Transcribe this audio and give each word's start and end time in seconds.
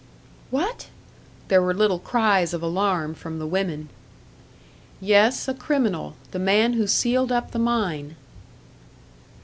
"What?" 0.49 0.87
There 1.47 1.61
were 1.61 1.75
little 1.75 1.99
cries 1.99 2.55
of 2.55 2.63
alarm 2.63 3.13
from 3.13 3.37
the 3.37 3.45
women. 3.45 3.89
"Yes, 4.99 5.47
a 5.47 5.53
criminal; 5.53 6.15
the 6.31 6.39
man 6.39 6.73
who 6.73 6.87
sealed 6.87 7.31
up 7.31 7.51
the 7.51 7.59
mine." 7.59 8.15